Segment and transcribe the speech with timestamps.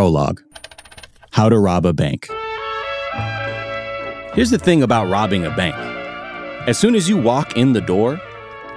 [0.00, 0.40] Prologue
[1.32, 2.26] How to Rob a Bank.
[4.32, 5.76] Here's the thing about robbing a bank
[6.66, 8.18] as soon as you walk in the door,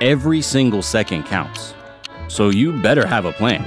[0.02, 1.76] every single second counts.
[2.28, 3.64] So you better have a plan.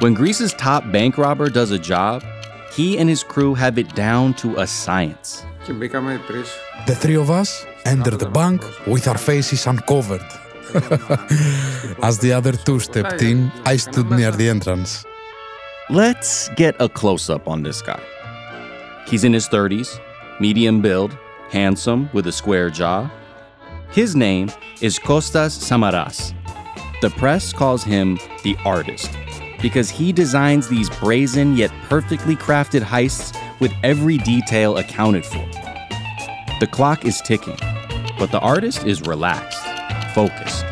[0.00, 2.22] When Greece's top bank robber does a job,
[2.70, 5.46] he and his crew have it down to a science.
[6.86, 10.28] The three of us entered the bank with our faces uncovered.
[12.02, 15.06] As the other two stepped in, I stood near the entrance.
[15.92, 18.00] Let's get a close up on this guy.
[19.06, 20.00] He's in his 30s,
[20.40, 21.14] medium build,
[21.50, 23.12] handsome with a square jaw.
[23.90, 26.32] His name is Kostas Samaras.
[27.02, 29.10] The press calls him the artist
[29.60, 35.46] because he designs these brazen yet perfectly crafted heists with every detail accounted for.
[36.58, 37.58] The clock is ticking,
[38.18, 39.62] but the artist is relaxed,
[40.14, 40.64] focused.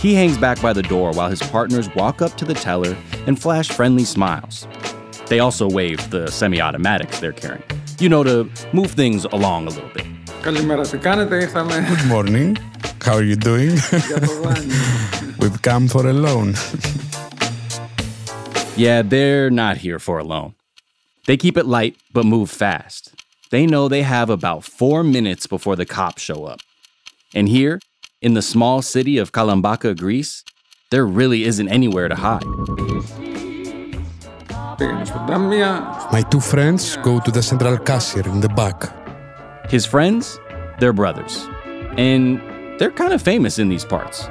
[0.00, 2.96] He hangs back by the door while his partners walk up to the teller
[3.28, 4.66] and flash friendly smiles.
[5.26, 7.62] They also wave the semi automatics they're carrying,
[8.00, 10.06] you know, to move things along a little bit.
[11.84, 12.56] Good morning.
[13.02, 13.70] How are you doing?
[15.38, 16.54] We've come for a loan.
[18.76, 20.54] Yeah, they're not here for a loan.
[21.26, 23.14] They keep it light, but move fast.
[23.50, 26.60] They know they have about four minutes before the cops show up.
[27.34, 27.80] And here,
[28.22, 30.44] in the small city of Kalambaka, Greece,
[30.90, 32.46] there really isn't anywhere to hide.
[36.10, 38.90] My two friends go to the central cashier in the back.
[39.70, 40.40] His friends,
[40.80, 41.46] they're brothers.
[41.98, 42.40] And
[42.80, 44.22] they're kind of famous in these parts.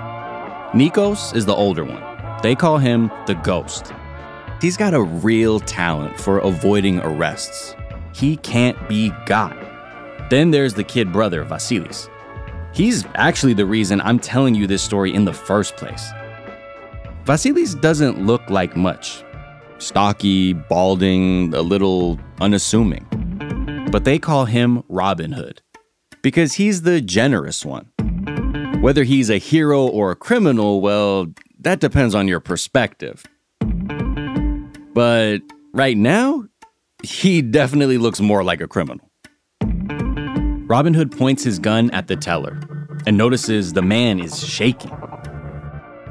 [0.73, 2.01] Nikos is the older one.
[2.41, 3.93] They call him the Ghost.
[4.59, 7.75] He's got a real talent for avoiding arrests.
[8.15, 9.55] He can't be got.
[10.31, 12.09] Then there's the kid brother, Vasilis.
[12.73, 16.09] He's actually the reason I'm telling you this story in the first place.
[17.27, 19.21] Vasilis doesn't look like much
[19.79, 23.05] stocky, balding, a little unassuming.
[23.91, 25.61] But they call him Robin Hood
[26.21, 27.91] because he's the generous one.
[28.79, 31.27] Whether he's a hero or a criminal, well,
[31.59, 33.25] that depends on your perspective.
[34.93, 35.39] But
[35.73, 36.45] right now,
[37.03, 39.11] he definitely looks more like a criminal.
[40.69, 42.57] Robin Hood points his gun at the teller
[43.05, 44.97] and notices the man is shaking.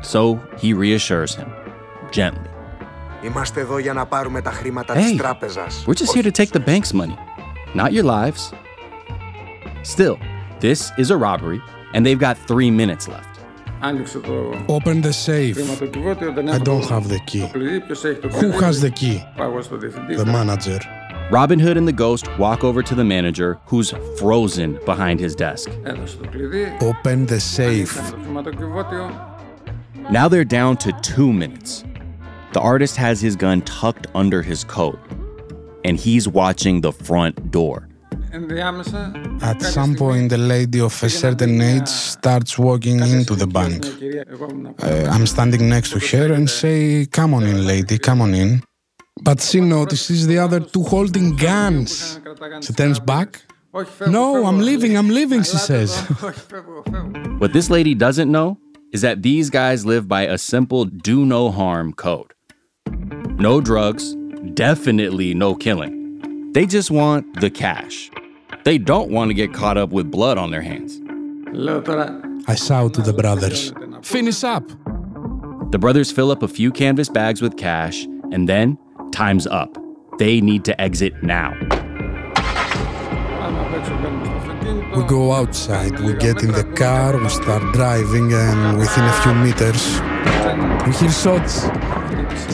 [0.07, 1.51] So he reassures him,
[2.13, 2.49] gently.
[4.95, 5.19] Hey,
[5.85, 7.19] we're just here to take the bank's money,
[7.75, 8.53] not your lives.
[9.83, 10.21] Still,
[10.61, 11.61] this is a robbery,
[11.93, 13.41] and they've got three minutes left.
[14.69, 15.59] Open the safe.
[15.59, 17.49] I don't have the key.
[18.41, 19.25] Who has the key?
[19.37, 20.79] The manager.
[21.33, 25.69] Robin Hood and the ghost walk over to the manager, who's frozen behind his desk.
[26.81, 27.97] Open the safe.
[30.11, 31.85] Now they're down to two minutes.
[32.53, 35.01] The artist has his gun tucked under his coat,
[35.85, 37.89] and he's watching the front door.
[39.43, 43.85] At some point, the lady of a certain age starts walking into the bank.
[44.83, 48.63] Uh, I'm standing next to her and say, Come on in, lady, come on in.
[49.23, 52.21] But she notices the other two holding guns.
[52.61, 53.43] She turns back.
[54.07, 55.99] No, I'm leaving, I'm leaving, she says.
[57.39, 58.59] What this lady doesn't know
[58.93, 62.33] is that these guys live by a simple do no harm code.
[63.39, 64.15] No drugs,
[64.55, 66.53] definitely no killing.
[66.53, 68.11] They just want the cash.
[68.65, 71.01] They don't want to get caught up with blood on their hands.
[72.49, 73.73] I shout to the brothers,
[74.03, 74.67] Finish up!
[75.71, 78.79] The brothers fill up a few canvas bags with cash, and then
[79.13, 79.77] time's up.
[80.19, 81.55] They need to exit now.
[84.97, 89.35] We go outside, we get in the car, we start driving, and within a few
[89.35, 90.01] meters,
[90.87, 91.69] we hear shots.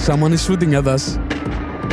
[0.00, 1.19] Someone is shooting at us.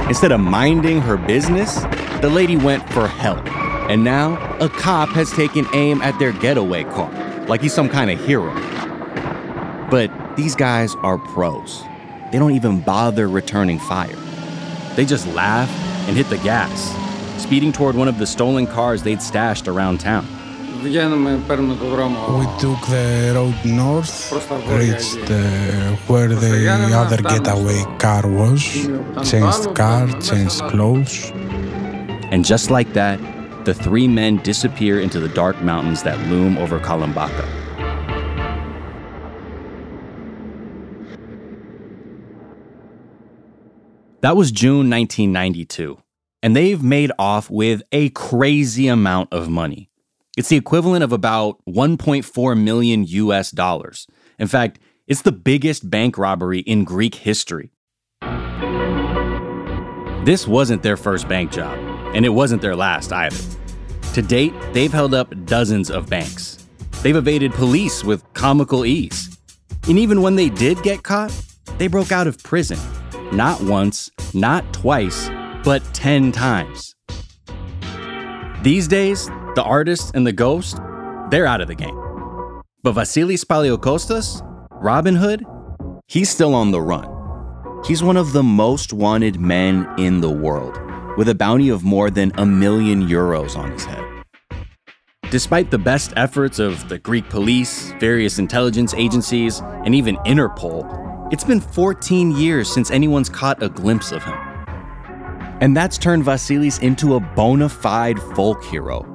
[0.07, 1.81] Instead of minding her business,
[2.22, 3.48] the lady went for help.
[3.92, 7.12] And now, a cop has taken aim at their getaway car,
[7.48, 8.51] like he's some kind of hero.
[9.92, 11.84] But these guys are pros.
[12.31, 14.18] They don't even bother returning fire.
[14.96, 15.69] They just laugh
[16.07, 16.92] and hit the gas,
[17.40, 20.28] speeding toward one of the stolen cars they'd stashed around town.
[22.40, 24.31] We took the road north,
[24.68, 28.64] reached uh, where the other getaway car was,
[29.30, 31.31] changed car, changed clothes.
[32.31, 33.20] And just like that,
[33.66, 37.46] the three men disappear into the dark mountains that loom over Kalambaka.
[44.22, 45.98] That was June 1992,
[46.42, 49.88] and they've made off with a crazy amount of money.
[50.39, 54.07] It's the equivalent of about 1.4 million US dollars.
[54.39, 57.71] In fact, it's the biggest bank robbery in Greek history.
[60.24, 61.77] This wasn't their first bank job,
[62.15, 63.36] and it wasn't their last either.
[64.13, 66.65] To date, they've held up dozens of banks.
[67.03, 69.38] They've evaded police with comical ease.
[69.89, 71.33] And even when they did get caught,
[71.77, 72.80] they broke out of prison.
[73.33, 75.30] Not once, not twice,
[75.65, 76.95] but 10 times.
[78.63, 79.30] These days,
[79.60, 80.78] the artist and the ghost,
[81.30, 82.00] they're out of the game.
[82.82, 84.40] But Vasilis Paliokostas,
[84.72, 85.44] Robin Hood,
[86.08, 87.10] he's still on the run.
[87.86, 90.80] He's one of the most wanted men in the world,
[91.18, 94.06] with a bounty of more than a million euros on his head.
[95.30, 101.44] Despite the best efforts of the Greek police, various intelligence agencies, and even Interpol, it's
[101.44, 104.38] been 14 years since anyone's caught a glimpse of him.
[105.60, 109.09] And that's turned Vasilis into a bona fide folk hero.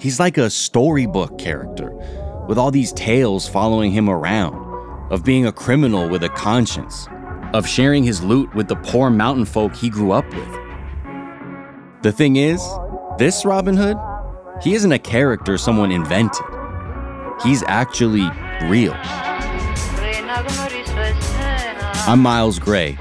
[0.00, 1.92] He's like a storybook character,
[2.48, 4.54] with all these tales following him around,
[5.12, 7.06] of being a criminal with a conscience,
[7.52, 10.48] of sharing his loot with the poor mountain folk he grew up with.
[12.02, 12.66] The thing is,
[13.18, 13.98] this Robin Hood,
[14.62, 16.46] he isn't a character someone invented.
[17.42, 18.26] He's actually
[18.70, 18.94] real.
[22.06, 22.94] I'm Miles Gray.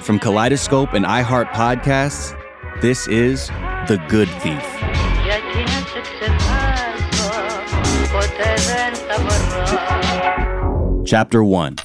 [0.00, 2.40] From Kaleidoscope and iHeart Podcasts,
[2.80, 3.48] this is
[3.88, 4.75] The Good Thief.
[11.06, 11.76] Chapter 1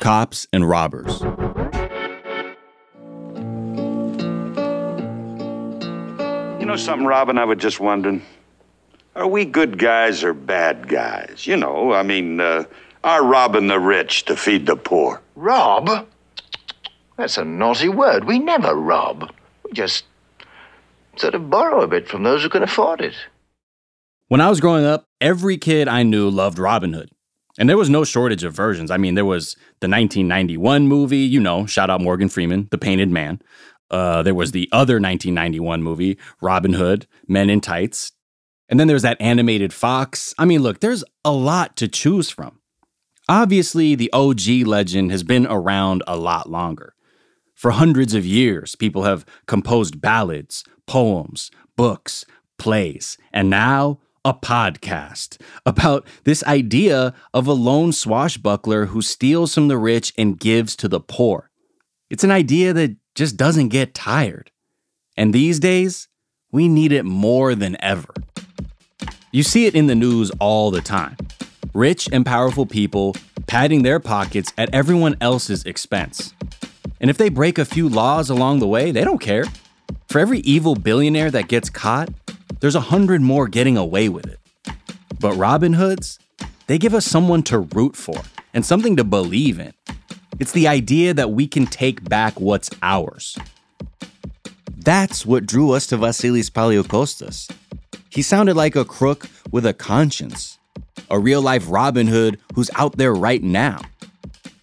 [0.00, 1.20] Cops and Robbers.
[6.60, 7.36] You know something, Robin?
[7.36, 8.22] I was just wondering.
[9.16, 11.46] Are we good guys or bad guys?
[11.46, 12.64] You know, I mean, uh,
[13.02, 15.20] are robbing the rich to feed the poor?
[15.34, 16.06] Rob?
[17.16, 18.24] That's a naughty word.
[18.24, 19.32] We never rob.
[19.64, 20.04] We just
[21.18, 23.14] sort of borrow a bit from those who can afford it.
[24.28, 27.10] When I was growing up, every kid I knew loved Robin Hood.
[27.58, 28.90] And there was no shortage of versions.
[28.90, 33.10] I mean, there was the 1991 movie, you know, shout out Morgan Freeman, The Painted
[33.10, 33.40] Man.
[33.90, 38.12] Uh, there was the other 1991 movie, Robin Hood, Men in Tights.
[38.68, 40.34] And then there's that animated Fox.
[40.38, 42.60] I mean, look, there's a lot to choose from.
[43.28, 46.93] Obviously, the OG legend has been around a lot longer.
[47.54, 52.24] For hundreds of years, people have composed ballads, poems, books,
[52.58, 59.68] plays, and now a podcast about this idea of a lone swashbuckler who steals from
[59.68, 61.50] the rich and gives to the poor.
[62.10, 64.50] It's an idea that just doesn't get tired.
[65.16, 66.08] And these days,
[66.50, 68.12] we need it more than ever.
[69.30, 71.16] You see it in the news all the time
[71.72, 76.33] rich and powerful people padding their pockets at everyone else's expense.
[77.04, 79.44] And if they break a few laws along the way, they don't care.
[80.08, 82.08] For every evil billionaire that gets caught,
[82.60, 84.40] there's a hundred more getting away with it.
[85.20, 86.18] But Robin Hoods,
[86.66, 88.22] they give us someone to root for
[88.54, 89.74] and something to believe in.
[90.40, 93.36] It's the idea that we can take back what's ours.
[94.74, 97.54] That's what drew us to Vasilis Paliokostas.
[98.08, 100.58] He sounded like a crook with a conscience,
[101.10, 103.82] a real life Robin Hood who's out there right now.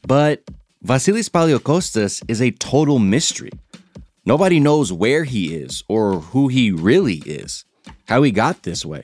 [0.08, 0.42] But
[0.86, 3.52] Vasilis Paliokostas is a total mystery.
[4.26, 7.66] Nobody knows where he is or who he really is,
[8.08, 9.04] how he got this way.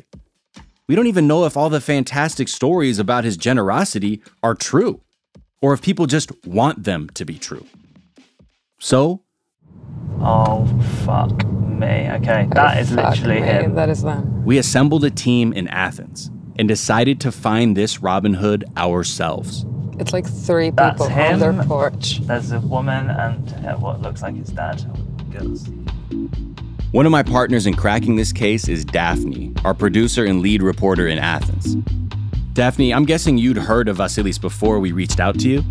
[0.87, 5.01] We don't even know if all the fantastic stories about his generosity are true,
[5.61, 7.65] or if people just want them to be true.
[8.79, 9.21] So,
[10.19, 10.65] Oh,
[11.05, 12.09] fuck me.
[12.13, 13.75] Okay, that is Fuck literally me, him.
[13.75, 14.43] That is them.
[14.45, 19.63] we assembled a team in Athens and decided to find this Robin Hood ourselves.
[19.99, 22.19] It's like three That's people on their porch.
[22.19, 24.83] There's a woman and uh, what looks like his dad.
[25.31, 25.67] Girls.
[26.91, 31.07] One of my partners in cracking this case is Daphne, our producer and lead reporter
[31.07, 31.75] in Athens.
[32.53, 35.63] Daphne, I'm guessing you'd heard of Vasilis before we reached out to you.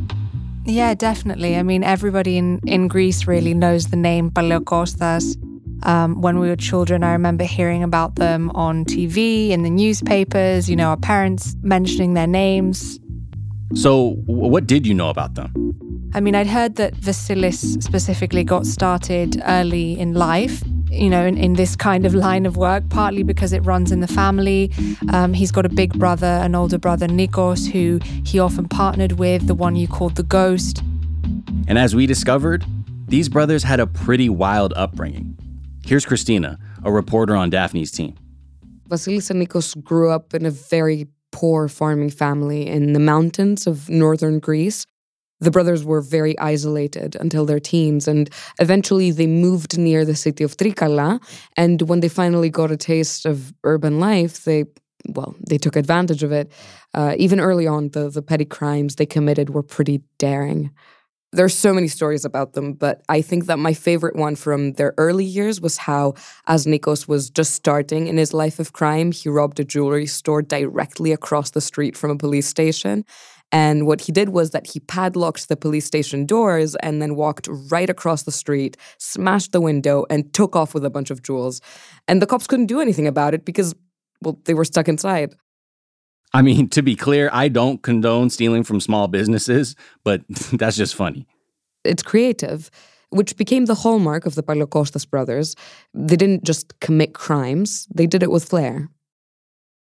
[0.64, 1.56] Yeah, definitely.
[1.56, 5.36] I mean, everybody in, in Greece really knows the name Paleokostas.
[5.84, 10.68] Um, when we were children, I remember hearing about them on TV, in the newspapers,
[10.68, 12.98] you know, our parents mentioning their names.
[13.74, 15.52] So, what did you know about them?
[16.14, 21.36] I mean, I'd heard that Vasilis specifically got started early in life, you know, in,
[21.36, 24.72] in this kind of line of work, partly because it runs in the family.
[25.12, 29.46] Um, he's got a big brother, an older brother, Nikos, who he often partnered with,
[29.46, 30.82] the one you called the Ghost.
[31.68, 32.64] And as we discovered,
[33.08, 35.36] these brothers had a pretty wild upbringing.
[35.84, 38.14] Here's Christina, a reporter on Daphne's team.
[38.88, 43.90] Vasilis and Nikos grew up in a very poor farming family in the mountains of
[43.90, 44.86] northern Greece.
[45.38, 50.44] The brothers were very isolated until their teens, and eventually they moved near the city
[50.44, 51.20] of Trikala.
[51.54, 54.64] And when they finally got a taste of urban life, they
[55.16, 56.50] well, they took advantage of it.
[56.94, 60.70] Uh, even early on, the the petty crimes they committed were pretty daring.
[61.36, 64.94] There's so many stories about them, but I think that my favorite one from their
[64.96, 66.14] early years was how,
[66.46, 70.40] as Nikos was just starting in his life of crime, he robbed a jewelry store
[70.40, 73.04] directly across the street from a police station.
[73.52, 77.50] And what he did was that he padlocked the police station doors and then walked
[77.70, 81.60] right across the street, smashed the window, and took off with a bunch of jewels.
[82.08, 83.74] And the cops couldn't do anything about it because,
[84.22, 85.34] well, they were stuck inside.
[86.32, 90.94] I mean, to be clear, I don't condone stealing from small businesses, but that's just
[90.94, 91.26] funny.
[91.84, 92.70] It's creative,
[93.10, 95.54] which became the hallmark of the Paliokostas brothers.
[95.94, 98.90] They didn't just commit crimes, they did it with flair.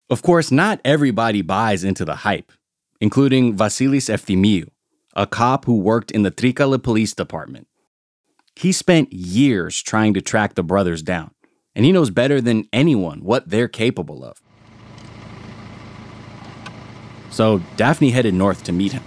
[0.09, 2.52] Of course, not everybody buys into the hype,
[3.00, 4.68] including Vasilis Efthymiou,
[5.16, 7.66] a cop who worked in the Trikala police department.
[8.54, 11.33] He spent years trying to track the brothers down,
[11.75, 14.40] and he knows better than anyone what they're capable of.
[17.37, 19.02] So Daphne headed north to meet him.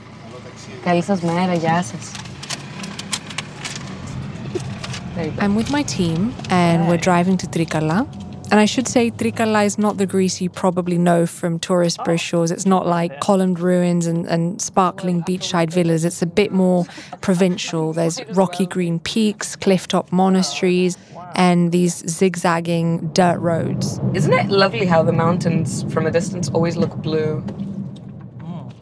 [5.39, 8.07] I'm with my team and we're driving to Trikala.
[8.51, 12.51] And I should say, Trikala is not the Greece you probably know from tourist brochures.
[12.51, 16.05] It's not like columned ruins and, and sparkling beachside villas.
[16.05, 16.85] It's a bit more
[17.21, 17.93] provincial.
[17.93, 20.99] There's rocky green peaks, clifftop monasteries,
[21.33, 23.99] and these zigzagging dirt roads.
[24.13, 27.43] Isn't it lovely how the mountains from a distance always look blue?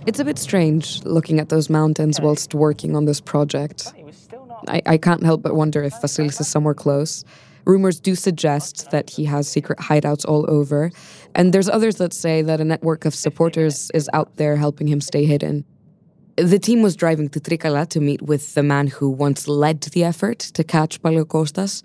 [0.08, 3.94] It's a bit strange looking at those mountains whilst working on this project.
[4.70, 7.26] I, I can't help but wonder if Vasilis is somewhere close.
[7.66, 10.92] Rumors do suggest that he has secret hideouts all over,
[11.36, 15.02] and there's others that say that a network of supporters is out there helping him
[15.02, 15.66] stay hidden.
[16.38, 20.06] The team was driving to Trikala to meet with the man who once led the
[20.06, 21.84] effort to catch Paleokostas,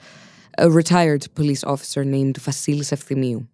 [0.58, 3.48] a retired police officer named Vasilis Efthymiou.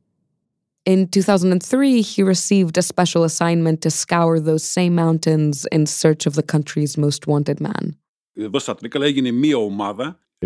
[0.88, 6.34] In 2003, he received a special assignment to scour those same mountains in search of
[6.34, 7.94] the country's most wanted man.
[8.38, 8.48] A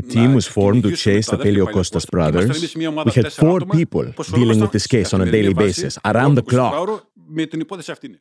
[0.03, 2.75] team was formed to chase the Paliokostas brothers.
[2.75, 7.05] We had four people dealing with this case on a daily basis, around the clock.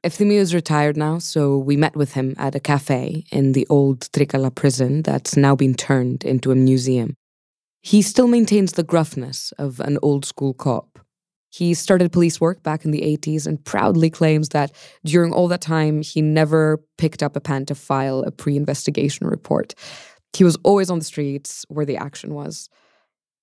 [0.03, 4.01] Efthymiou is retired now, so we met with him at a cafe in the old
[4.11, 7.15] Trikala prison that's now been turned into a museum.
[7.81, 10.99] He still maintains the gruffness of an old school cop,
[11.50, 14.72] He started police work back in the 80s and proudly claims that
[15.04, 19.26] during all that time, he never picked up a pen to file a pre investigation
[19.26, 19.74] report.
[20.36, 22.68] He was always on the streets where the action was.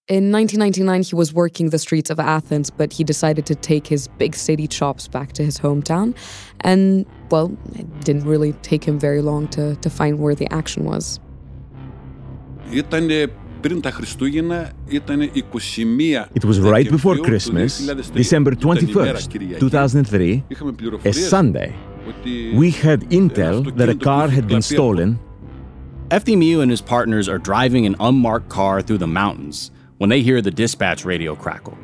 [0.10, 4.10] In 1999, he was working the streets of Athens, but he decided to take his
[4.20, 6.14] big city chops back to his hometown.
[6.60, 10.84] And, well, it didn't really take him very long to, to find where the action
[10.84, 11.20] was.
[12.70, 13.08] Ήταν
[16.35, 17.79] It was right before Christmas,
[18.15, 20.45] December 21st, 2003,
[21.05, 21.75] a Sunday.
[22.57, 25.19] We had intel that a car had been stolen.
[26.11, 30.41] Efthymiou and his partners are driving an unmarked car through the mountains when they hear
[30.41, 31.77] the dispatch radio crackle.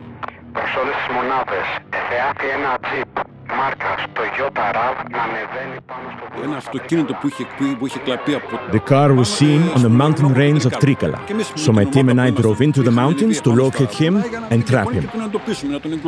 [8.72, 11.18] The car was seen on the mountain range of Trikala.
[11.58, 14.16] So my team and I drove into the mountains to locate him
[14.50, 15.04] and trap him.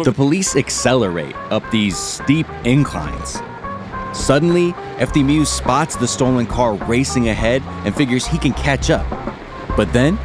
[0.03, 3.41] The police accelerate up these steep inclines.
[4.13, 9.07] Suddenly, Efthymiou spots the stolen car racing ahead and figures he can catch up.
[9.77, 10.19] But then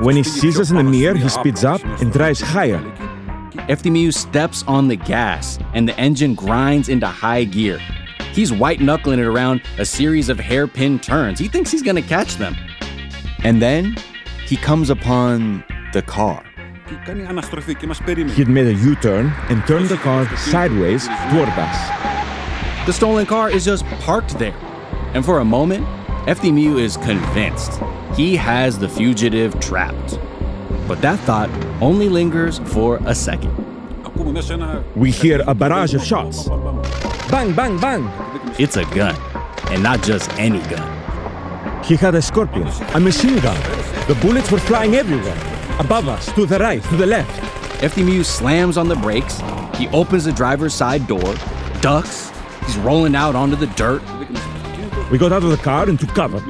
[0.00, 2.80] When he sees us in the mirror, he speeds up and drives higher,
[3.52, 7.78] Efthymiou steps on the gas and the engine grinds into high gear.
[8.32, 11.38] He's white knuckling it around a series of hairpin turns.
[11.38, 12.56] He thinks he's gonna catch them.
[13.42, 13.96] And then
[14.46, 16.44] he comes upon the car.
[18.34, 22.86] He'd made a U turn and turned the car sideways toward us.
[22.86, 24.56] The stolen car is just parked there.
[25.14, 25.86] And for a moment,
[26.26, 27.80] Efthymiou is convinced
[28.16, 30.18] he has the fugitive trapped.
[30.86, 31.48] But that thought
[31.80, 33.54] only lingers for a second.
[34.94, 36.48] We hear a barrage of shots.
[37.30, 38.08] Bang, bang, bang!
[38.58, 39.16] It's a gun,
[39.70, 41.84] and not just any gun.
[41.84, 43.56] He had a scorpion, a machine gun.
[44.06, 45.36] The bullets were flying everywhere.
[45.78, 47.30] Above us, to the right, to the left.
[47.80, 49.40] Efthymiou slams on the brakes.
[49.76, 51.34] He opens the driver's side door,
[51.80, 52.30] ducks.
[52.66, 54.02] He's rolling out onto the dirt.
[55.10, 56.40] We got out of the car and took cover.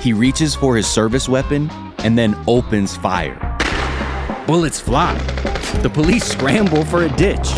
[0.00, 3.51] He reaches for his service weapon and then opens fire.
[4.52, 5.16] Bullets fly.
[5.80, 7.48] The police scramble for a ditch.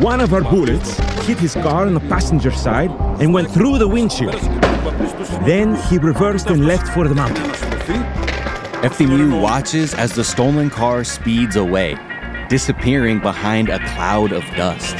[0.00, 3.88] One of our bullets hit his car on the passenger side and went through the
[3.88, 4.40] windshield.
[5.44, 7.50] Then he reversed and left for the mountain.
[8.86, 11.98] Efthymiou watches as the stolen car speeds away,
[12.48, 14.94] disappearing behind a cloud of dust.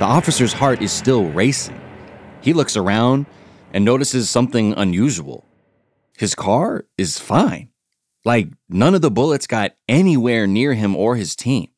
[0.00, 1.80] The officer's heart is still racing.
[2.40, 3.26] He looks around
[3.74, 5.44] and notices something unusual.
[6.16, 7.70] His car is fine.
[8.24, 11.68] Like none of the bullets got anywhere near him or his team.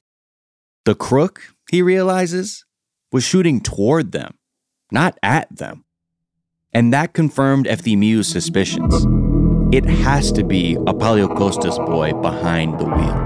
[0.85, 2.67] The crook, he realizes,
[3.11, 4.35] was shooting toward them,
[4.93, 5.85] not at them.
[6.73, 9.07] And that confirmed Efthymiou's suspicions.
[9.75, 13.26] It has to be a Paliokostas boy behind the wheel.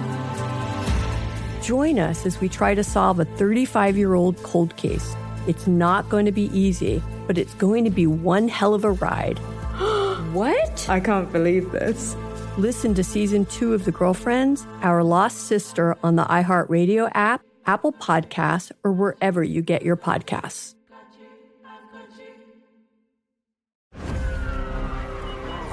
[1.61, 5.15] Join us as we try to solve a 35 year old cold case.
[5.47, 8.91] It's not going to be easy, but it's going to be one hell of a
[8.91, 9.37] ride.
[10.33, 10.89] what?
[10.89, 12.15] I can't believe this.
[12.57, 17.93] Listen to season two of The Girlfriends, Our Lost Sister on the iHeartRadio app, Apple
[17.93, 20.75] Podcasts, or wherever you get your podcasts.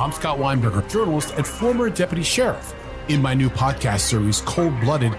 [0.01, 2.75] I'm Scott Weinberger, journalist and former deputy sheriff.
[3.09, 5.19] In my new podcast series, Cold Blooded,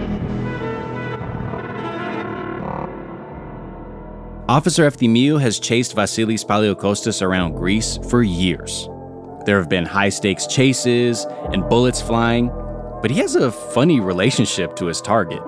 [4.51, 8.89] Officer Efthymiou has chased Vasilis Paliokostas around Greece for years.
[9.45, 12.47] There have been high stakes chases and bullets flying,
[13.01, 15.39] but he has a funny relationship to his target.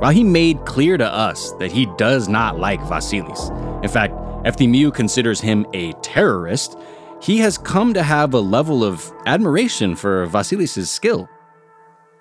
[0.00, 3.50] While he made clear to us that he does not like Vasilis,
[3.84, 4.14] in fact,
[4.46, 6.78] Efthymiou considers him a terrorist,
[7.20, 11.28] he has come to have a level of admiration for Vasilis' skill.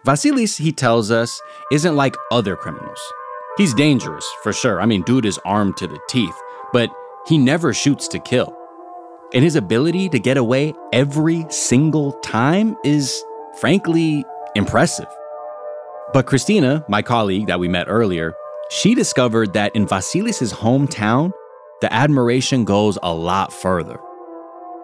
[0.06, 3.00] Vasilis, he tells us, isn't like other criminals.
[3.58, 4.80] He's dangerous, for sure.
[4.82, 6.36] I mean, dude is armed to the teeth,
[6.72, 6.90] but
[7.28, 8.56] he never shoots to kill.
[9.34, 13.24] And his ability to get away every single time is,
[13.60, 14.24] frankly,
[14.56, 15.08] impressive.
[16.14, 18.34] But Christina, my colleague that we met earlier,
[18.70, 21.32] she discovered that in Vasilis' hometown,
[21.82, 24.00] the admiration goes a lot further.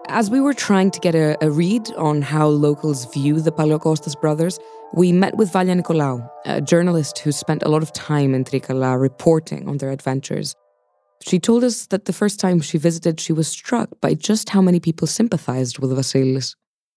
[0.08, 4.18] As we were trying to get a, a read on how locals view the Paleokostas
[4.20, 4.58] brothers,
[4.92, 9.00] we met with Valia Nicolaou, a journalist who spent a lot of time in Trikala
[9.00, 10.54] reporting on their adventures.
[11.22, 14.62] She told us that the first time she visited, she was struck by just how
[14.62, 16.54] many people sympathized with Vasilis.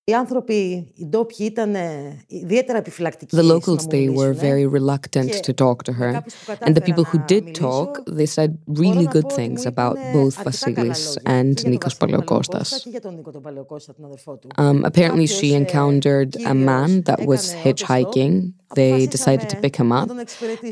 [0.08, 0.54] Οι άνθρωποι,
[0.94, 3.36] οι ντόπιοι ήταν ε, ιδιαίτερα επιφυλακτικοί.
[3.36, 4.52] The στο locals, να μου they were μιλήσουν, ε.
[4.52, 6.22] very reluctant to talk to her.
[6.60, 11.56] And the people who did talk, they said really good things about both Vasilis and
[11.56, 12.68] Nikos Paleokostas.
[12.82, 14.48] Και για τον Νίκο τον Παλαιοκώστα, τον αδερφό του.
[14.56, 18.52] Um, apparently, she encountered a man that was hitchhiking.
[18.74, 20.08] They decided to pick him up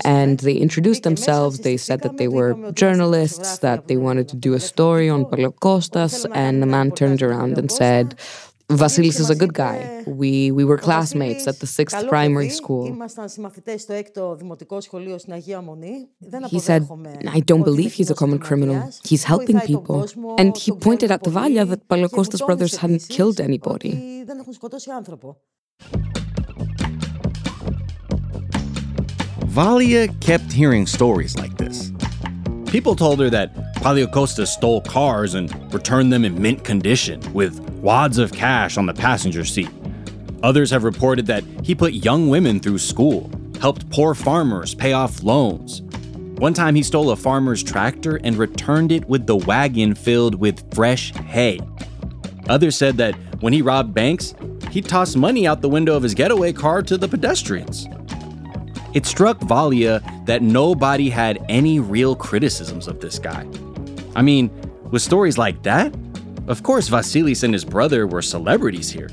[0.04, 1.54] and they introduced themselves.
[1.68, 2.50] They said that they were
[2.82, 6.14] journalists, that they wanted to do a story on Paleokostas.
[6.44, 8.06] And the man turned around and said,
[8.69, 10.03] Vasilis is a good guy.
[10.05, 12.85] We, we were classmates at the sixth primary school.
[16.49, 16.87] He said,
[17.27, 18.91] I don't believe he's a common criminal.
[19.03, 20.07] He's helping people.
[20.37, 24.23] And he pointed out to Valia that Paliokostas brothers hadn't killed anybody.
[29.49, 31.91] Valia kept hearing stories like this.
[32.67, 37.65] People told her that Palio Costa stole cars and returned them in mint condition with
[37.81, 39.69] wads of cash on the passenger seat.
[40.43, 45.23] Others have reported that he put young women through school, helped poor farmers pay off
[45.23, 45.81] loans.
[46.39, 50.73] One time he stole a farmer's tractor and returned it with the wagon filled with
[50.73, 51.59] fresh hay.
[52.47, 54.33] Others said that when he robbed banks,
[54.71, 57.87] he tossed money out the window of his getaway car to the pedestrians.
[58.93, 63.45] It struck Valia that nobody had any real criticisms of this guy.
[64.15, 64.49] I mean,
[64.91, 65.93] with stories like that,
[66.49, 69.09] of course Vasilis and his brother were celebrities here.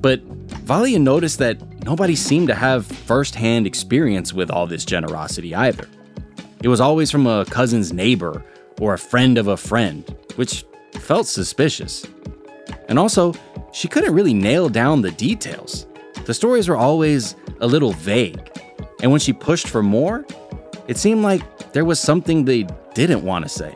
[0.00, 0.26] But
[0.64, 5.88] Valia noticed that nobody seemed to have firsthand experience with all this generosity either.
[6.62, 8.44] It was always from a cousin's neighbor
[8.80, 10.04] or a friend of a friend,
[10.36, 12.06] which felt suspicious.
[12.88, 13.34] And also,
[13.72, 15.86] she couldn't really nail down the details.
[16.24, 18.50] The stories were always a little vague.
[19.02, 20.24] And when she pushed for more,
[20.88, 23.74] it seemed like there was something they didn't want to say.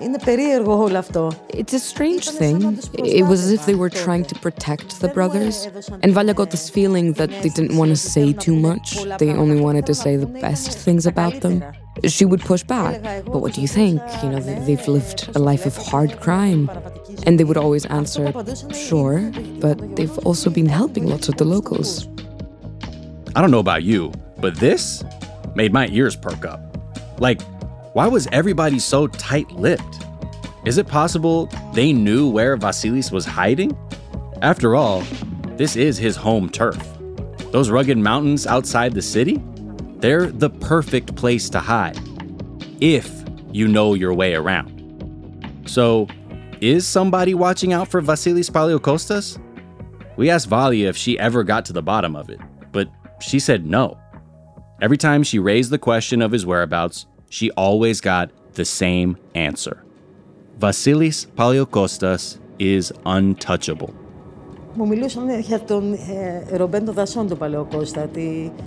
[0.00, 2.78] It's a strange thing.
[2.94, 5.66] It was as if they were trying to protect the brothers.
[6.02, 8.96] And Valia got this feeling that they didn't want to say too much.
[9.18, 11.64] They only wanted to say the best things about them.
[12.04, 13.02] She would push back.
[13.24, 14.00] But what do you think?
[14.22, 16.70] You know, they've lived a life of hard crime.
[17.26, 18.32] And they would always answer,
[18.72, 22.06] sure, but they've also been helping lots of the locals.
[23.34, 25.02] I don't know about you, but this
[25.54, 26.60] made my ears perk up.
[27.18, 27.40] Like,
[27.98, 30.04] why was everybody so tight lipped?
[30.64, 33.76] Is it possible they knew where Vasilis was hiding?
[34.40, 35.00] After all,
[35.56, 36.80] this is his home turf.
[37.50, 39.42] Those rugged mountains outside the city,
[39.96, 41.98] they're the perfect place to hide.
[42.80, 43.10] If
[43.50, 45.64] you know your way around.
[45.66, 46.06] So,
[46.60, 49.40] is somebody watching out for Vasilis Paliokostas?
[50.16, 52.38] We asked Valia if she ever got to the bottom of it,
[52.70, 52.88] but
[53.20, 53.98] she said no.
[54.80, 59.84] Every time she raised the question of his whereabouts, she always got the same answer
[60.58, 63.94] Vasilis Paliokostas is untouchable.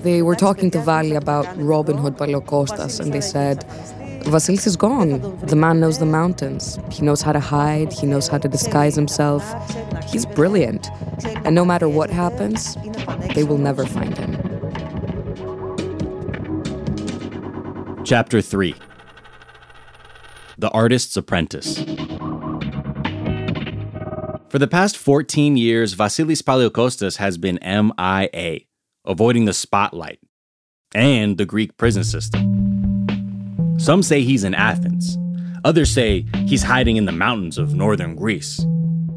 [0.04, 3.65] They were talking to Vali about Robin Hood Paliokostas and they said,
[4.24, 5.38] Vasilis is gone.
[5.47, 6.80] The man knows the mountains.
[6.89, 7.91] He knows how to hide.
[7.91, 9.43] He knows how to disguise himself.
[10.10, 10.89] He's brilliant.
[11.43, 12.78] And no matter what happens,
[13.36, 14.31] they will never find him.
[18.12, 18.76] Chapter 3
[20.58, 21.78] The Artist's Apprentice.
[24.50, 28.65] For the past 14 years, Vasilis Paliokostas has been MIA,
[29.06, 30.19] avoiding the spotlight
[30.93, 33.78] and the Greek prison system.
[33.80, 35.17] Some say he's in Athens.
[35.63, 38.65] Others say he's hiding in the mountains of northern Greece.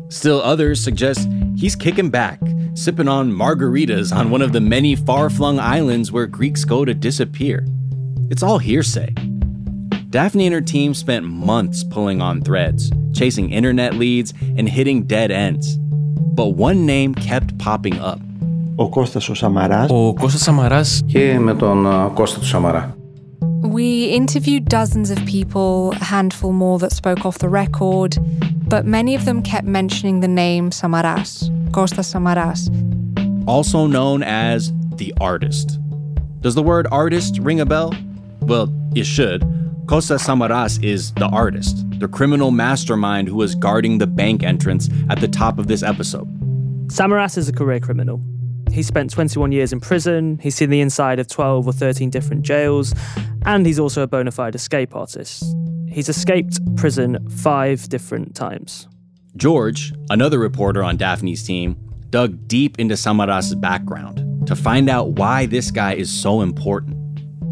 [0.08, 2.38] Still others suggest he's kicking back,
[2.74, 6.94] sipping on margaritas on one of the many far flung islands where Greeks go to
[6.94, 7.66] disappear.
[8.31, 9.13] It's all hearsay.
[10.09, 15.29] Daphne and her team spent months pulling on threads, chasing internet leads, and hitting dead
[15.31, 15.77] ends.
[16.39, 18.19] But one name kept popping up.
[18.75, 19.89] Ο Κώστας ο Σαμαράς.
[19.91, 21.01] Ο Κώστας Σαμαράς.
[21.05, 22.95] Και με τον Κώστα του Σαμαρά.
[23.61, 28.11] We interviewed dozens of people, a handful more that spoke off the record,
[28.73, 31.31] but many of them kept mentioning the name Samaras,
[31.71, 32.61] Kostas Samaras.
[33.45, 35.67] Also known as the artist.
[36.41, 37.89] Does the word artist ring a bell?
[38.46, 39.42] Well, it should.
[39.86, 45.20] Kostas Samaras is the artist, the criminal mastermind who was guarding the bank entrance at
[45.20, 46.28] the top of this episode.
[46.88, 48.22] Samaras is a career criminal.
[48.72, 52.42] He spent 21 years in prison, he's seen the inside of 12 or 13 different
[52.42, 52.94] jails,
[53.46, 55.44] and he's also a bona fide escape artist.
[55.88, 58.88] He's escaped prison five different times.
[59.36, 61.76] George, another reporter on Daphne's team,
[62.10, 67.03] dug deep into Samaras' background to find out why this guy is so important.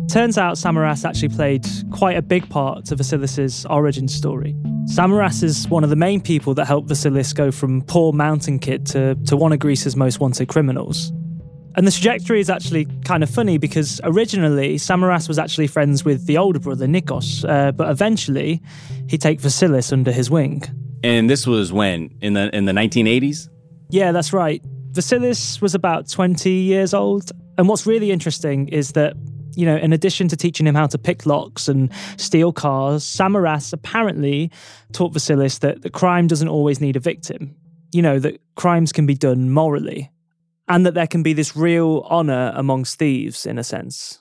[0.09, 4.55] Turns out Samaras actually played quite a big part to Vasilis' origin story.
[4.85, 8.85] Samaras is one of the main people that helped Vasilis go from poor mountain kid
[8.87, 11.13] to, to one of Greece's most wanted criminals.
[11.75, 16.27] And the trajectory is actually kind of funny because originally Samaras was actually friends with
[16.27, 18.61] the older brother Nikos, uh, but eventually
[19.09, 20.63] he take Vasilis under his wing.
[21.03, 23.49] And this was when in the in the 1980s.
[23.91, 24.63] Yeah, that's right.
[24.93, 29.15] Vasilis was about 20 years old, and what's really interesting is that
[29.55, 33.73] you know, in addition to teaching him how to pick locks and steal cars, Samaras
[33.73, 34.51] apparently
[34.93, 37.55] taught Vasilis that the crime doesn't always need a victim.
[37.93, 40.11] You know, that crimes can be done morally
[40.69, 44.21] and that there can be this real honor amongst thieves, in a sense.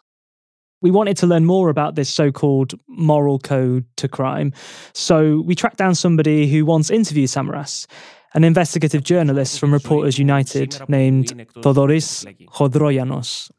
[0.82, 4.52] We wanted to learn more about this so called moral code to crime,
[4.94, 7.86] so we tracked down somebody who once interviewed Samaras
[8.34, 13.52] an investigative journalist from Reporters United named Thodoris Chondrogiannos.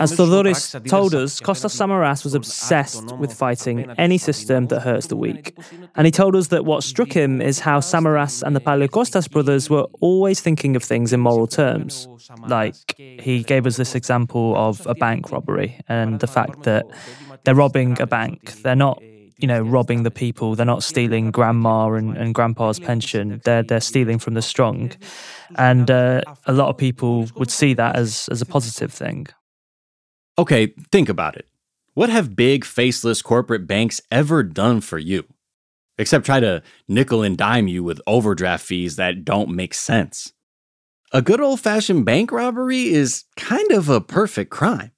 [0.00, 5.16] As Thodoris told us, Kostas Samaras was obsessed with fighting any system that hurts the
[5.16, 5.54] weak.
[5.94, 9.68] And he told us that what struck him is how Samaras and the Paliokostas brothers
[9.68, 12.08] were always thinking of things in moral terms.
[12.46, 16.86] Like, he gave us this example of a bank robbery and the fact that
[17.44, 18.62] they're robbing a bank.
[18.62, 19.02] They're not
[19.42, 20.54] you know, robbing the people.
[20.54, 23.40] They're not stealing grandma and, and grandpa's pension.
[23.44, 24.92] They're they're stealing from the strong,
[25.56, 29.26] and uh, a lot of people would see that as as a positive thing.
[30.38, 31.46] Okay, think about it.
[31.94, 35.24] What have big faceless corporate banks ever done for you?
[35.98, 40.32] Except try to nickel and dime you with overdraft fees that don't make sense.
[41.12, 44.92] A good old fashioned bank robbery is kind of a perfect crime.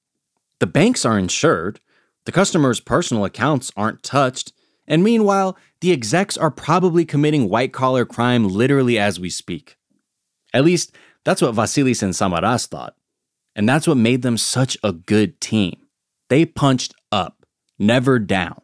[0.61, 1.81] The banks are insured,
[2.25, 4.53] the customer's personal accounts aren't touched,
[4.87, 9.77] and meanwhile, the execs are probably committing white collar crime literally as we speak.
[10.53, 12.95] At least, that's what Vasilis and Samaras thought.
[13.57, 15.77] And that's what made them such a good team.
[16.29, 17.47] They punched up,
[17.79, 18.61] never down.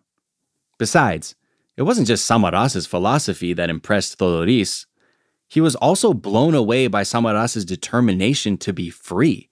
[0.78, 1.34] Besides,
[1.76, 4.86] it wasn't just Samaras' philosophy that impressed Thodoris.
[5.48, 9.48] He was also blown away by Samaras' determination to be free.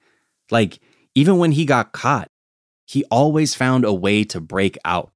[0.50, 0.80] Like,
[1.14, 2.30] even when he got caught,
[2.87, 5.09] he always found a way to break out.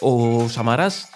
[0.00, 1.08] Ο Σαμαράς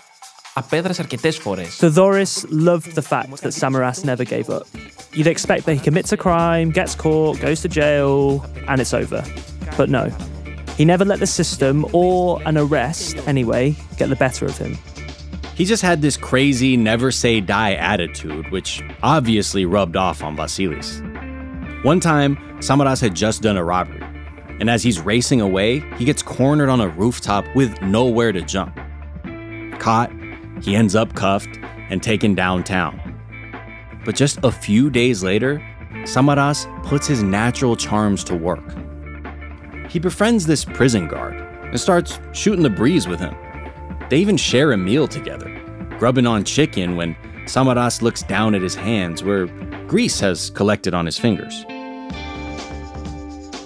[0.55, 1.79] απέδρασε αρκετές φορές.
[1.81, 4.67] Thodoris loved the fact that Samaras never gave up.
[5.13, 9.23] You'd expect that he commits a crime, gets caught, goes to jail, and it's over.
[9.77, 10.05] But no.
[10.79, 13.65] He never let the system, or an arrest anyway,
[13.99, 14.79] get the better of him.
[15.55, 20.89] He just had this crazy never say die attitude, which obviously rubbed off on Vasilis.
[21.86, 24.02] One time, Samaras had just done a robbery,
[24.60, 28.76] and as he's racing away, he gets cornered on a rooftop with nowhere to jump.
[29.78, 30.12] Caught,
[30.64, 31.60] he ends up cuffed
[31.92, 33.00] and taken downtown.
[34.04, 35.60] But just a few days later,
[36.06, 38.66] Samaras puts his natural charms to work.
[39.88, 43.36] He befriends this prison guard and starts shooting the breeze with him.
[44.10, 45.56] They even share a meal together,
[46.00, 49.46] grubbing on chicken when Samaras looks down at his hands where
[49.86, 51.64] grease has collected on his fingers.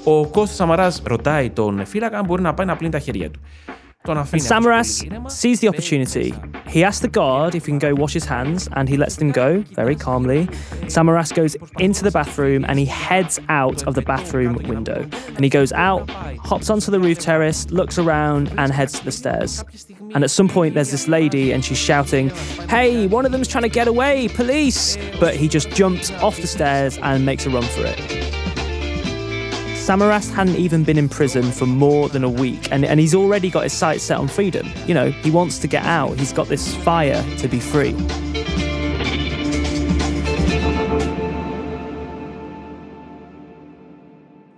[0.08, 3.40] Ο Κώστας Σαμαράς ρωτάει τον φύλακα αν μπορεί να πάει να πλύνει τα χέρια του.
[4.06, 6.34] Τον And αφήνει Samaras sees the opportunity.
[6.66, 9.30] He asks the guard if he can go wash his hands, and he lets them
[9.30, 10.42] go very calmly.
[10.94, 11.56] Samaras goes
[11.86, 15.00] into the bathroom and he heads out of the bathroom window.
[15.36, 16.02] And he goes out,
[16.50, 19.52] hops onto the roof terrace, looks around, and heads to the stairs.
[20.14, 22.26] And at some point, there's this lady, and she's shouting,
[22.74, 24.98] Hey, one of them's trying to get away, police!
[25.18, 28.37] But he just jumps off the stairs and makes a run for it.
[29.89, 33.49] Samaras hadn't even been in prison for more than a week, and, and he's already
[33.49, 34.69] got his sights set on freedom.
[34.85, 37.95] You know, he wants to get out, he's got this fire to be free.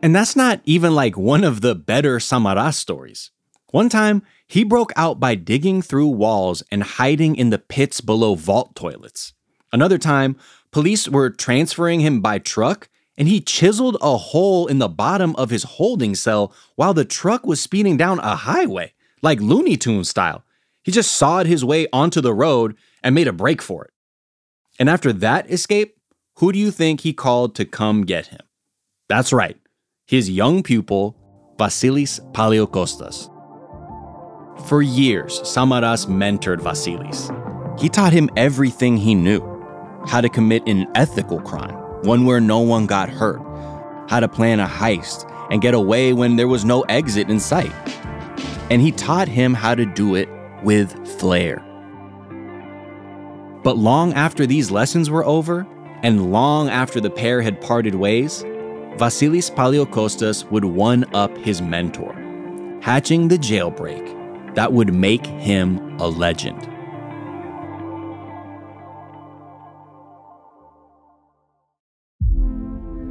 [0.04, 3.32] And that's not even like one of the better Samaras stories.
[3.70, 8.36] One time, he broke out by digging through walls and hiding in the pits below
[8.36, 9.34] vault toilets.
[9.72, 10.36] Another time,
[10.72, 12.89] police were transferring him by truck
[13.21, 17.45] and he chiseled a hole in the bottom of his holding cell while the truck
[17.45, 20.43] was speeding down a highway, like Looney Tunes style.
[20.81, 23.91] He just sawed his way onto the road and made a break for it.
[24.79, 25.97] And after that escape,
[26.38, 28.41] who do you think he called to come get him?
[29.07, 29.57] That's right,
[30.07, 31.15] his young pupil,
[31.60, 33.29] Vasilis Paliokostas.
[34.67, 37.29] For years, Samaras mentored Vasilis.
[37.79, 39.47] He taught him everything he knew
[40.07, 43.41] how to commit an ethical crime, one where no one got hurt,
[44.09, 47.73] how to plan a heist and get away when there was no exit in sight.
[48.69, 50.29] And he taught him how to do it
[50.63, 51.63] with flair.
[53.63, 55.67] But long after these lessons were over,
[56.03, 58.43] and long after the pair had parted ways,
[58.97, 62.13] Vasilis Paliokostas would one up his mentor,
[62.81, 66.70] hatching the jailbreak that would make him a legend.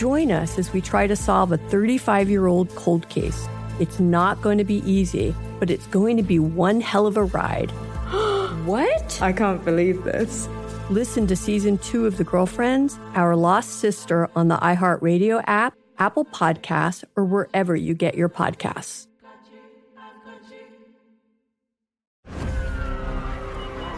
[0.00, 3.46] Join us as we try to solve a 35 year old cold case.
[3.78, 7.24] It's not going to be easy, but it's going to be one hell of a
[7.24, 7.70] ride.
[8.64, 9.20] what?
[9.20, 10.48] I can't believe this.
[10.88, 16.24] Listen to season two of The Girlfriends, Our Lost Sister on the iHeartRadio app, Apple
[16.24, 19.06] Podcasts, or wherever you get your podcasts.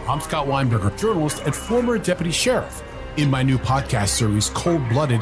[0.09, 2.83] I'm Scott Weinberger, journalist and former deputy sheriff.
[3.15, 5.21] In my new podcast series, Cold Blooded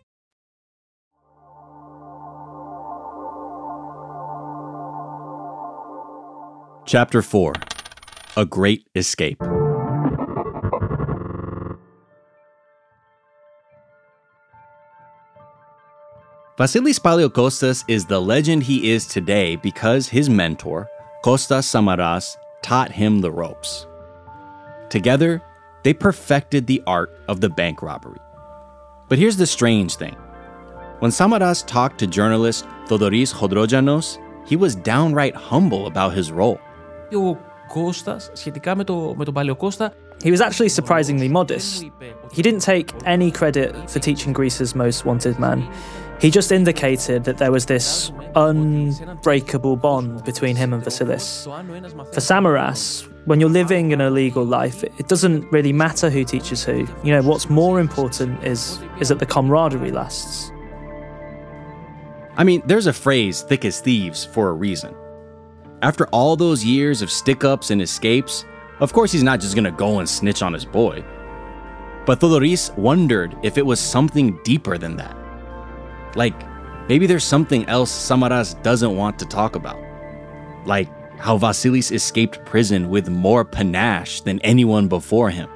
[6.91, 7.53] Chapter 4
[8.35, 9.37] A Great Escape.
[16.57, 20.89] Vasilis Paliokostas is the legend he is today because his mentor,
[21.23, 23.87] Kostas Samaras, taught him the ropes.
[24.89, 25.41] Together,
[25.83, 28.19] they perfected the art of the bank robbery.
[29.07, 30.17] But here's the strange thing.
[30.99, 36.59] When Samaras talked to journalist Thodoris Chondrogiannos, he was downright humble about his role
[37.12, 37.36] Ο
[37.68, 39.92] Κώστας, σχετικά με, το, με τον Παλαιοκώστα,
[40.24, 41.84] He was actually surprisingly modest.
[42.32, 45.68] He didn't take any credit for teaching Greece's most wanted man.
[46.20, 51.44] He just indicated that there was this unbreakable bond between him and Vasilis.
[52.14, 56.86] For Samaras, when you're living an illegal life, it doesn't really matter who teaches who.
[57.04, 60.50] You know, what's more important is is that the camaraderie lasts.
[62.38, 64.94] I mean, there's a phrase, thick as thieves, for a reason.
[65.81, 68.45] After all those years of stick ups and escapes,
[68.79, 71.03] of course he's not just gonna go and snitch on his boy.
[72.05, 75.15] But Thodoris wondered if it was something deeper than that.
[76.15, 76.35] Like,
[76.87, 79.79] maybe there's something else Samaras doesn't want to talk about.
[80.65, 85.49] Like how Vasilis escaped prison with more panache than anyone before him.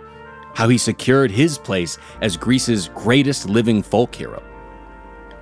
[0.53, 4.41] How he secured his place as Greece's greatest living folk hero.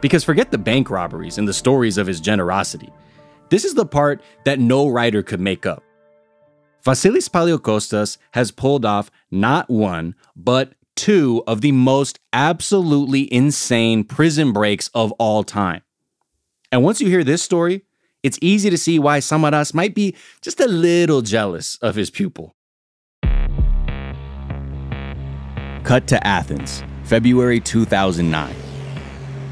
[0.01, 2.91] Because forget the bank robberies and the stories of his generosity.
[3.53, 5.83] This is the part that no writer could make up.
[6.83, 14.53] Vasilis Paliokostas has pulled off not one, but two of the most absolutely insane prison
[14.53, 15.83] breaks of all time.
[16.71, 17.83] And once you hear this story,
[18.23, 22.55] it's easy to see why Samaras might be just a little jealous of his pupil.
[25.83, 28.55] Cut to Athens, February 2009.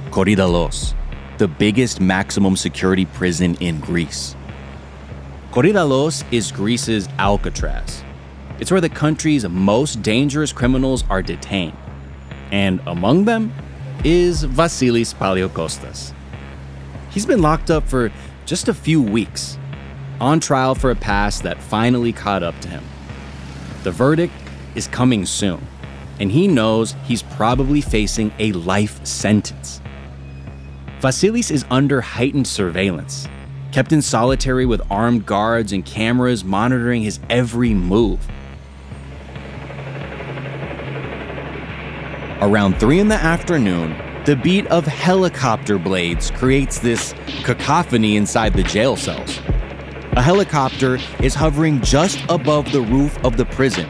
[0.09, 0.95] Korydallos,
[1.41, 4.35] the biggest maximum security prison in Greece.
[5.51, 8.03] Korydallos is Greece's Alcatraz.
[8.59, 11.75] It's where the country's most dangerous criminals are detained.
[12.51, 13.51] And among them
[14.03, 16.13] is Vasilis Paliokostas.
[17.09, 18.11] He's been locked up for
[18.45, 19.57] just a few weeks,
[20.19, 22.83] on trial for a past that finally caught up to him.
[23.81, 24.35] The verdict
[24.75, 25.65] is coming soon,
[26.19, 29.80] and he knows he's probably facing a life sentence.
[31.01, 33.27] Vasilis is under heightened surveillance,
[33.71, 38.19] kept in solitary with armed guards and cameras monitoring his every move.
[42.39, 43.95] Around 3 in the afternoon,
[44.25, 49.39] the beat of helicopter blades creates this cacophony inside the jail cells.
[50.11, 53.89] A helicopter is hovering just above the roof of the prison,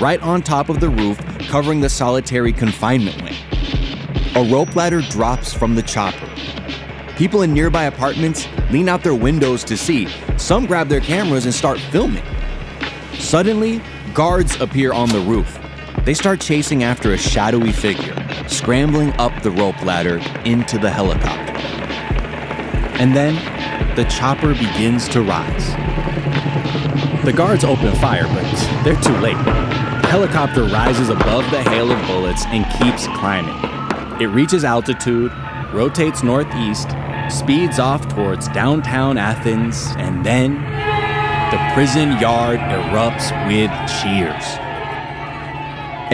[0.00, 3.36] right on top of the roof covering the solitary confinement wing.
[4.34, 6.28] A rope ladder drops from the chopper.
[7.16, 10.06] People in nearby apartments lean out their windows to see.
[10.36, 12.22] Some grab their cameras and start filming.
[13.14, 13.80] Suddenly,
[14.14, 15.58] guards appear on the roof.
[16.04, 18.14] They start chasing after a shadowy figure,
[18.48, 21.52] scrambling up the rope ladder into the helicopter.
[23.00, 23.34] And then,
[23.96, 25.72] the chopper begins to rise.
[27.24, 29.36] The guards open fire, but they're too late.
[29.36, 33.67] The helicopter rises above the hail of bullets and keeps climbing.
[34.23, 35.31] It reaches altitude,
[35.81, 36.89] rotates northeast,
[37.39, 40.49] speeds off towards downtown Athens, and then
[41.53, 44.45] the prison yard erupts with cheers.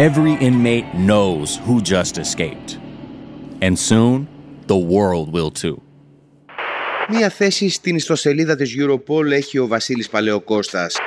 [0.07, 2.69] Every inmate knows who just escaped.
[3.65, 4.27] And soon,
[4.67, 5.77] the world will too.
[7.07, 10.97] Μία θέση στην ιστοσελίδα της Europol έχει ο Βασίλης Παλαιοκώστας.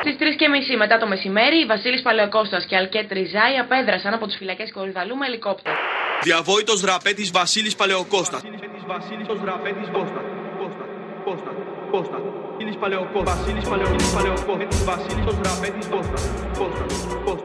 [0.00, 4.36] Στι 3 και μισή μετά το μεσημέρι, Βασίλη Παλαιοκώστα και Αλκέτ Ριζάη απέδρασαν από τι
[4.36, 5.76] φυλακέ Κορυδαλού με ελικόπτερο.
[6.23, 8.41] Διαβόητος ραπέτης Βασίλης Παλαιοκώστας.
[8.87, 9.27] Βασίλης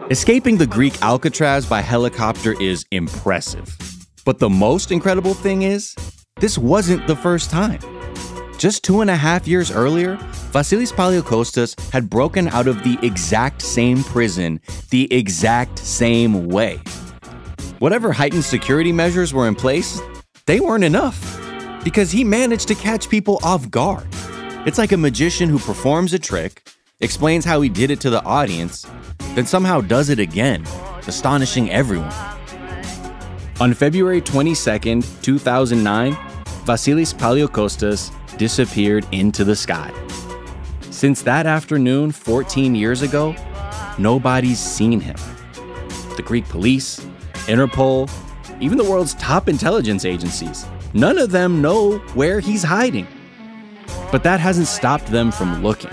[0.09, 3.67] Escaping the Greek Alcatraz by helicopter is impressive.
[4.25, 5.95] But the most incredible thing is,
[6.45, 7.81] this wasn't the first time.
[8.59, 10.13] Just two and a half years earlier,
[10.53, 14.61] Vasilis Paliokostas had broken out of the exact same prison
[14.91, 16.81] the exact same way.
[17.83, 20.01] Whatever heightened security measures were in place,
[20.47, 21.19] they weren't enough
[21.83, 24.07] because he managed to catch people off guard.
[24.65, 26.63] It's like a magician who performs a trick,
[27.01, 28.87] explains how he did it to the audience,
[29.35, 30.65] then somehow does it again,
[31.09, 32.15] astonishing everyone.
[33.59, 36.13] On February 22nd, 2009,
[36.65, 39.93] Vasilis Paliokostas disappeared into the sky.
[40.93, 43.35] Since that afternoon 14 years ago,
[43.99, 45.17] nobody's seen him.
[46.15, 47.05] The Greek police,
[47.47, 48.11] Interpol,
[48.61, 53.07] even the world's top intelligence agencies, none of them know where he's hiding.
[54.11, 55.91] But that hasn't stopped them from looking.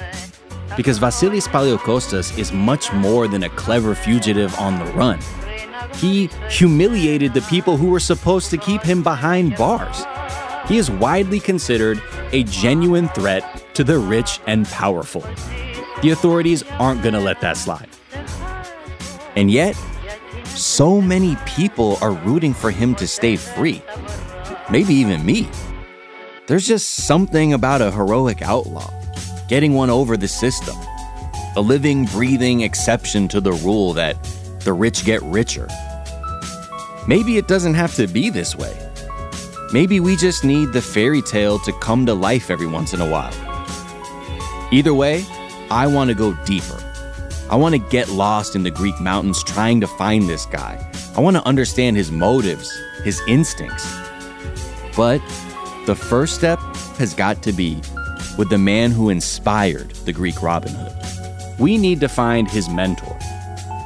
[0.78, 5.20] Because Vasilis Paliokostas is much more than a clever fugitive on the run.
[5.96, 10.06] He humiliated the people who were supposed to keep him behind bars.
[10.68, 15.22] He is widely considered a genuine threat to the rich and powerful.
[16.02, 17.90] The authorities aren't going to let that slide.
[19.36, 19.76] And yet,
[20.60, 23.82] so many people are rooting for him to stay free.
[24.70, 25.50] Maybe even me.
[26.48, 28.92] There's just something about a heroic outlaw,
[29.48, 30.76] getting one over the system.
[31.56, 34.22] A living, breathing exception to the rule that
[34.62, 35.68] the rich get richer.
[37.08, 38.78] Maybe it doesn't have to be this way.
[39.72, 43.10] Maybe we just need the fairy tale to come to life every once in a
[43.10, 43.34] while.
[44.72, 45.26] Either way,
[45.72, 46.89] I want to go deeper.
[47.52, 50.78] I want to get lost in the Greek mountains trying to find this guy.
[51.18, 52.72] I want to understand his motives,
[53.04, 53.92] his instincts.
[54.96, 55.20] But
[55.88, 56.60] the first step
[57.00, 57.82] has got to be
[58.38, 61.60] with the man who inspired the Greek Robin Hood.
[61.60, 63.18] We need to find his mentor,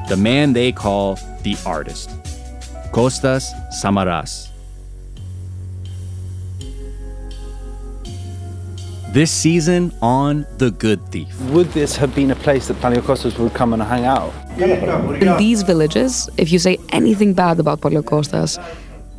[0.10, 2.10] the man they call the artist,
[2.92, 4.50] Kostas Samaras.
[9.14, 11.40] This season on The Good Thief.
[11.52, 14.34] Would this have been a place that Paliokostas would come and hang out?
[14.58, 18.58] In these villages, if you say anything bad about Paliokostas,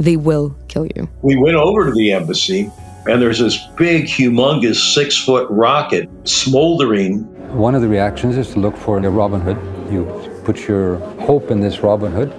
[0.01, 1.09] they will kill you.
[1.23, 2.73] We went over to the embassy,
[3.07, 7.21] and there's this big, humongous six foot rocket smoldering.
[7.57, 9.59] One of the reactions is to look for a Robin Hood.
[9.93, 10.07] You
[10.45, 12.35] put your hope in this Robin Hood.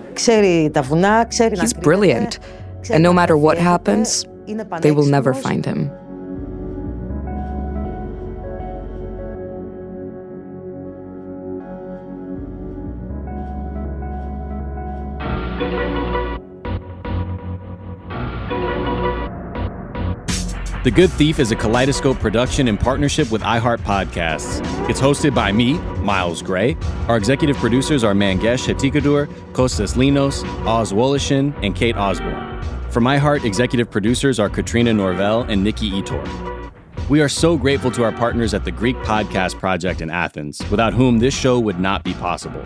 [1.62, 2.38] He's brilliant.
[2.90, 4.26] And no matter what happens,
[4.82, 5.90] they will never find him.
[20.86, 24.62] The Good Thief is a kaleidoscope production in partnership with iHeart Podcasts.
[24.88, 26.78] It's hosted by me, Miles Gray.
[27.08, 32.62] Our executive producers are Mangesh Hattikudur, Kostas Linos, Oz Woloshyn, and Kate Osborne.
[32.92, 36.24] From iHeart, executive producers are Katrina Norvell and Nikki Ettore.
[37.10, 40.94] We are so grateful to our partners at the Greek Podcast Project in Athens, without
[40.94, 42.64] whom this show would not be possible.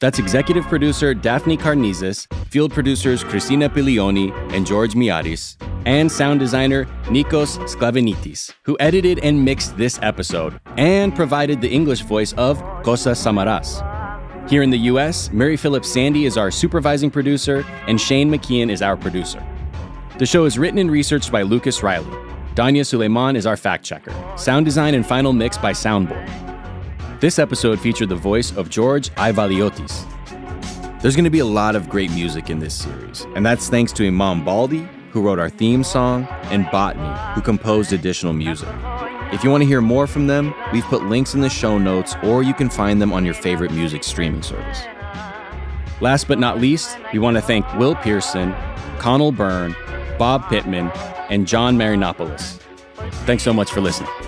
[0.00, 5.56] That's executive producer Daphne Karnizis, field producers Christina Pilioni and George Miaris,
[5.88, 12.02] and sound designer Nikos Sklavenitis, who edited and mixed this episode and provided the English
[12.02, 13.80] voice of Kostas Samaras.
[14.50, 18.82] Here in the US, Mary Phillips Sandy is our supervising producer, and Shane McKeon is
[18.82, 19.42] our producer.
[20.18, 22.14] The show is written and researched by Lucas Riley.
[22.54, 24.12] Danya Suleiman is our fact checker.
[24.36, 26.28] Sound design and final mix by Soundboard.
[27.20, 30.04] This episode featured the voice of George Ivaliotis.
[31.00, 33.92] There's going to be a lot of great music in this series, and that's thanks
[33.94, 38.68] to Imam Baldi, who wrote our theme song, and Botany, who composed additional music.
[39.32, 42.14] If you want to hear more from them, we've put links in the show notes,
[42.22, 44.82] or you can find them on your favorite music streaming service.
[46.00, 48.54] Last but not least, we want to thank Will Pearson,
[48.98, 49.74] Connell Byrne,
[50.18, 50.90] Bob Pittman,
[51.28, 52.60] and John Marinopoulos.
[53.26, 54.27] Thanks so much for listening.